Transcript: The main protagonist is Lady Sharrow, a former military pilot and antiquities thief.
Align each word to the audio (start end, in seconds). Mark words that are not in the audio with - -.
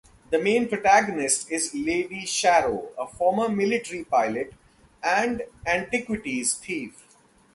The 0.31 0.39
main 0.39 0.67
protagonist 0.67 1.51
is 1.51 1.75
Lady 1.75 2.23
Sharrow, 2.25 2.89
a 2.97 3.05
former 3.05 3.47
military 3.49 4.03
pilot 4.03 4.51
and 5.03 5.43
antiquities 5.67 6.55
thief. 6.55 7.03